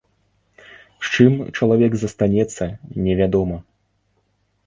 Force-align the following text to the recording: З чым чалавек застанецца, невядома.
З 1.07 1.11
чым 1.17 1.33
чалавек 1.57 1.93
застанецца, 2.03 2.63
невядома. 3.09 3.57